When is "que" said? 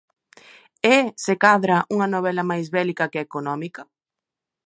3.11-3.19